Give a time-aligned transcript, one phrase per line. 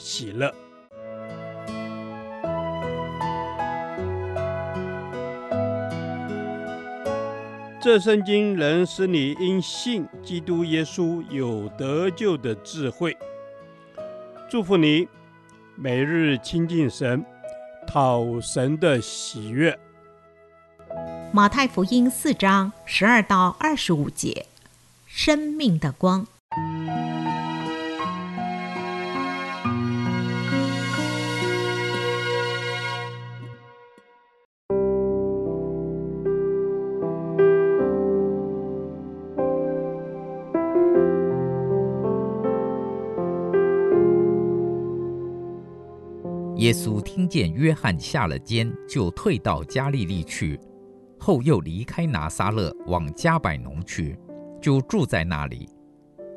[0.00, 0.50] 喜乐。
[7.82, 13.16] 这圣经能使你因信基督耶稣有得救的智慧。
[14.50, 15.06] 祝福你，
[15.76, 17.24] 每日亲近神，
[17.86, 19.78] 讨神的喜悦。
[21.32, 24.46] 马太福音四章十二到二十五节，
[25.06, 26.26] 生命的光。
[46.60, 50.60] 耶稣听见约翰下了监，就退到加利利去，
[51.18, 54.14] 后又离开拿撒勒，往加百农去，
[54.60, 55.70] 就住在那里。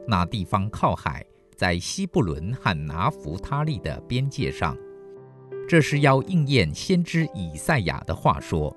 [0.07, 1.25] 那地方靠海，
[1.57, 4.77] 在西布伦和拿弗他利的边界上。
[5.67, 8.73] 这是要应验先知以赛亚的话说：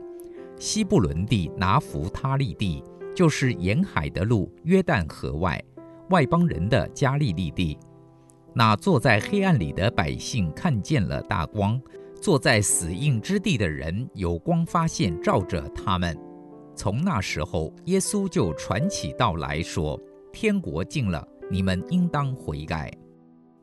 [0.59, 2.83] 西布伦地、拿弗他利地，
[3.15, 5.63] 就是沿海的路，约旦河外，
[6.11, 7.79] 外邦人的加利利地。
[8.59, 11.79] 那坐在黑暗里的百姓看见了大光，
[12.23, 16.19] 坐在死荫之地的人有光发现照着他们。
[16.75, 20.01] 从那时候，耶稣就传起道来说
[20.33, 22.91] ：“天国近了，你们应当悔改。”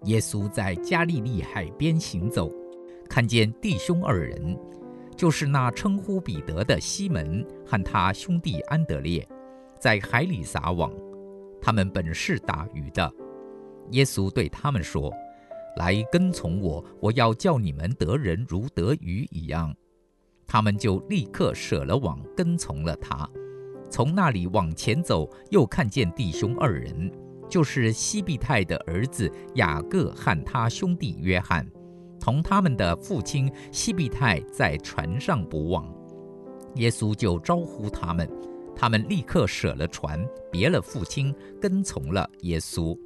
[0.05, 2.51] 耶稣在加利利海边行走，
[3.09, 4.55] 看见弟兄二人，
[5.17, 9.27] 就是那称呼彼得的西门和他兄弟安德烈，
[9.79, 10.93] 在海里撒网，
[11.59, 13.11] 他们本是打鱼的。
[13.91, 15.13] 耶稣对他们说
[15.77, 19.75] ：“来跟从我，我要叫你们得人如得鱼一样。”
[20.47, 23.27] 他们就立刻舍了网，跟从了他。
[23.89, 27.11] 从那里往前走，又看见弟兄二人，
[27.49, 31.67] 就是西庇太的儿子雅各和他兄弟约翰，
[32.19, 35.91] 同他们的父亲西庇太在船上捕网。
[36.75, 38.27] 耶稣就招呼他们，
[38.75, 42.97] 他们立刻舍了船，别了父亲，跟从了耶稣。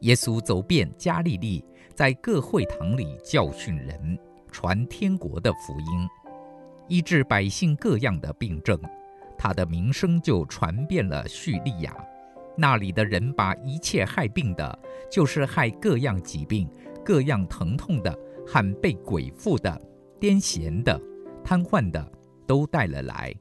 [0.00, 4.18] 耶稣走遍加利利，在各会堂里教训人，
[4.50, 6.08] 传天国的福音，
[6.88, 8.78] 医治百姓各样的病症。
[9.36, 11.94] 他的名声就传遍了叙利亚，
[12.56, 14.78] 那里的人把一切害病的，
[15.10, 16.70] 就是害各样疾病、
[17.04, 18.16] 各样疼痛的，
[18.46, 19.80] 和被鬼附的、
[20.20, 21.00] 癫痫的、
[21.42, 22.12] 瘫痪的，
[22.46, 23.34] 都带了来。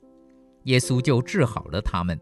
[0.63, 2.19] 耶稣就治好了他们。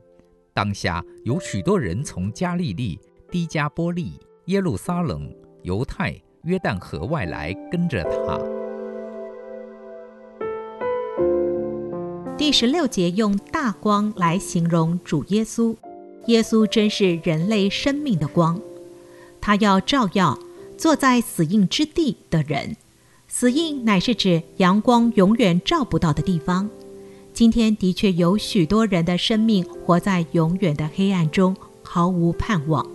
[0.53, 2.99] 当下有许多人从加利利、
[3.31, 4.19] 低加波利。
[4.45, 8.37] 耶路撒冷、犹太、约旦河外来跟着他。
[12.37, 15.75] 第十六节用大光来形容主耶稣。
[16.25, 18.59] 耶稣真是人类生命的光，
[19.39, 20.37] 他要照耀
[20.77, 22.75] 坐在死荫之地的人。
[23.27, 26.69] 死荫乃是指阳光永远照不到的地方。
[27.31, 32.85] 今天的确有许多人的生命活在永远的黑暗中，毫无盼望。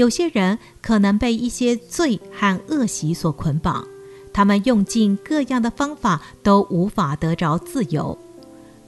[0.00, 3.86] 有些人可能被一些罪和恶习所捆绑，
[4.32, 8.16] 他们用尽各样的方法都无法得着自由。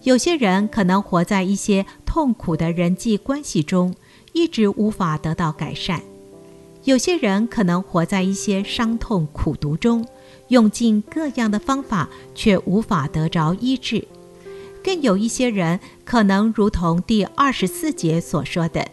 [0.04, 3.94] 有些人可能活在一些痛苦的人际关系中，
[4.32, 6.00] 一直无法得到改善。
[6.84, 10.06] 有些人可能活在一些伤痛苦毒中，
[10.48, 14.08] 用尽各样的方法却无法得着医治。
[14.82, 18.88] 更有一些人可能如同第二十四节所说的。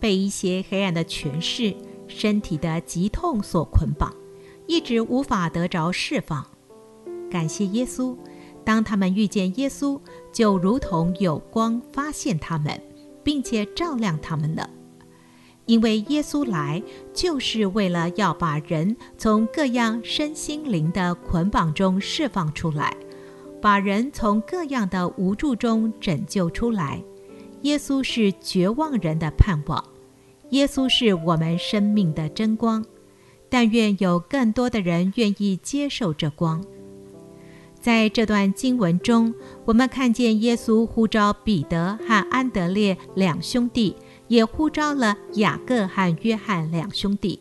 [0.00, 1.74] 被一些黑暗的权势、
[2.08, 4.12] 身体的疾痛所捆绑，
[4.66, 6.44] 一直无法得着释放。
[7.30, 8.16] 感谢耶稣，
[8.64, 10.00] 当他们遇见耶稣，
[10.32, 12.82] 就如同有光发现他们，
[13.22, 14.68] 并且照亮他们了。
[15.66, 16.82] 因为耶稣来，
[17.14, 22.96] 就是为了要把人从各样身心灵的捆绑中释放出来，
[23.62, 27.00] 把人从各样的无助中拯救出来。
[27.62, 29.84] 耶稣是绝望人的盼望。
[30.50, 32.84] 耶稣是我们生命的真光，
[33.48, 36.64] 但愿有更多的人愿意接受这光。
[37.80, 39.32] 在这段经文中，
[39.64, 43.96] 我们看见耶稣呼召彼得和安德烈两兄弟，
[44.28, 47.40] 也呼召了雅各和约翰两兄弟，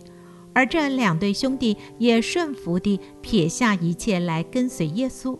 [0.53, 5.37] 而这两对兄弟也顺服地撇下一切来跟随耶稣。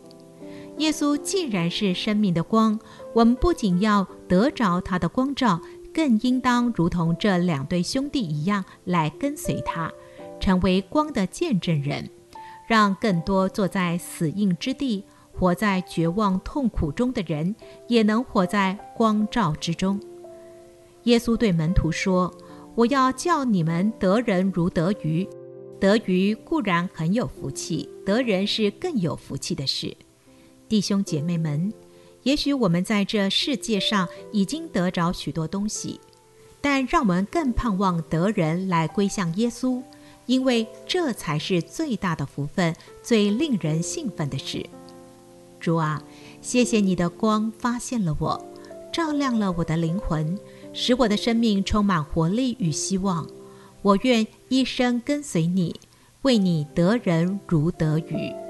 [0.80, 2.78] 耶稣既然是生命的光，
[3.14, 5.62] 我们不仅要得着他的光照，
[6.00, 9.92] 更应当如同这两对兄弟一样来跟随他，
[10.40, 12.10] 成为光的见证人，
[12.70, 15.04] 让更多坐在死荫之地、
[15.34, 17.54] 活在绝望痛苦中的人，
[17.90, 20.00] 也能活在光照之中。
[21.04, 22.34] 耶稣对门徒说
[22.76, 25.28] ：“我要叫你们得人如得鱼，
[25.82, 29.94] 得鱼固然很有福气，得人是更有福气的事。”
[30.70, 31.74] 弟兄姐妹们，
[32.30, 36.00] 也许我们在这世界上已经得着许多东西，
[36.62, 39.82] 但让我们更盼望得人来归向耶稣，
[40.28, 44.64] 因为这才是最大的福分，最令人兴奋的事。
[45.60, 46.04] 主啊，
[46.40, 48.46] 谢谢你的光发现了我，
[48.94, 50.38] 照亮了我的灵魂，
[50.72, 53.28] 使我的生命充满活力与希望。
[53.82, 55.76] 我愿一生跟随你，
[56.22, 58.49] 为你得人如得鱼。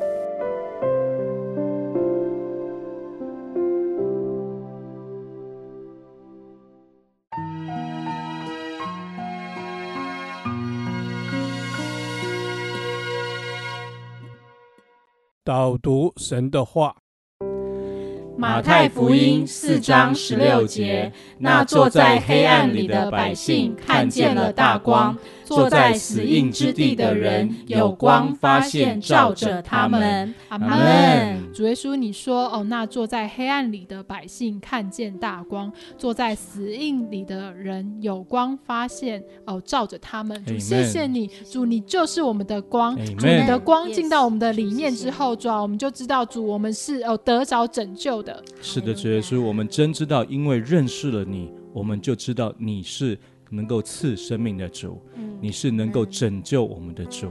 [15.49, 16.95] 导读神的话。
[18.37, 25.17] 马太福音四章十六节，那坐在黑暗里的百姓看见了大光，
[25.55, 30.33] 坐在死荫之地的人有光发现照着他们。
[30.49, 31.39] 阿门。
[31.53, 40.43] 主耶稣，你说哦，那坐在黑暗里的百姓看见大光，坐在死荫里的人有光发现哦，照着他们。
[40.45, 42.95] 主，谢谢你，主，你就是我们的光。
[42.95, 48.43] 主，你的光进到我们的里面之后，主啊，我们就知道主，我们是哦得着拯救的。
[48.61, 53.17] 是的，主耶稣，我们真知道，因为认识了你，我们就知道你是
[53.49, 57.27] 能够赐生命的主，嗯、你是能够拯救我们的主。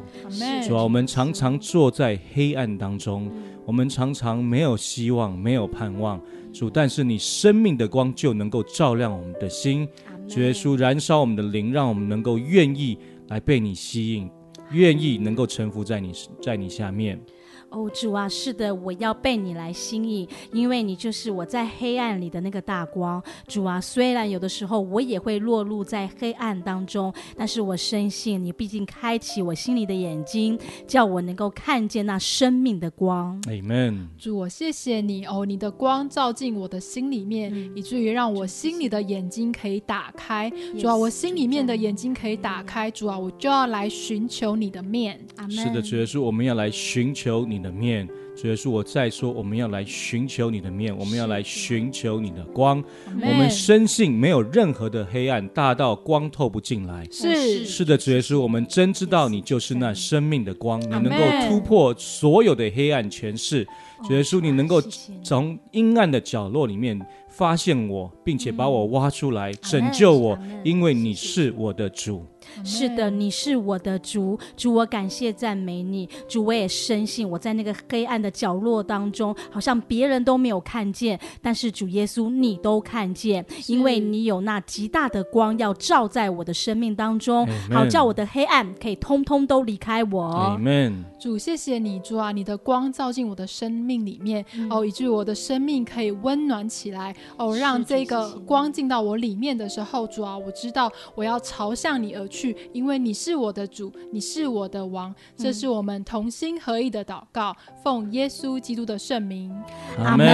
[0.66, 6.20] 主啊，我们常常坐在黑暗当中，嗯、我们常常没有希望，没有盼望。
[6.52, 9.86] 主，但是你生命的光就能够照亮我们的心，
[10.26, 12.98] 主耶稣燃烧我们的灵，让我们能够愿意
[13.28, 14.30] 来被你吸引，
[14.72, 16.12] 愿意能够臣服在你
[16.42, 17.20] 在你下面。
[17.70, 23.22] 哦，主啊，是的，我要被你来吸引，因为你就是我在黑暗里的那个大光。
[23.46, 33.40] 主啊，虽然有的时候我也会落入在黑暗当中，但是我深信你毕竟开启我心里的眼睛，叫我能够看见那生命的光。
[33.42, 34.06] Amen。
[34.18, 40.50] 主，我谢谢你哦，你的光照进我的心里面，嗯、以至于让我心里的眼睛可以打开。
[40.50, 42.90] Yes, 主啊，我心里面的眼睛可以打开。
[42.90, 45.20] 主啊，我就要来寻求你的面。
[45.50, 52.82] 是的，主耶稣，我们要来寻求你的面，主耶稣，我再说，我们要来寻求你的面，我们要来寻求你的光。
[53.06, 57.06] 我们深信没有任何的黑暗大到光透不进来。
[57.10, 63.64] 是是的，主耶稣，我们真知道你就是那生命的光，你能够突破所有的黑暗权势。
[63.64, 63.70] 主
[64.10, 64.80] 耶稣，你能够
[65.22, 66.98] 从阴暗的角落里面
[67.28, 72.24] 发现我，并且把我挖出来，拯救我，因为你是我的主。
[72.64, 90.56] 是的，你是我的主，主，我感谢赞美你，主，我也深信我在那个黑暗的角落当中，好像别人都没有看见，但是主耶稣你都看见，因为你有那极大的光要照在我的生命当中好叫我的黑暗可以通通都离开我。
[90.58, 91.04] Amen.
[91.20, 102.54] 主，谢谢你，主啊，你的光照进我的生命里面，嗯、哦，以至于我的生命可以温暖起来，哦，让这个光进到我里面的时候，主啊，我知道我要朝向你而去。
[102.74, 109.50] 因为你是我的主，你是我的王，这是我们同心合意的祷告，奉耶稣基督的圣名，
[109.98, 110.26] 阿门。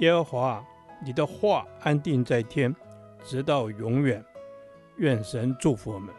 [0.00, 0.62] 耶和华，
[1.02, 2.74] 你的话安定在天，
[3.24, 4.22] 直到永远。
[4.98, 6.14] 愿神祝福我们。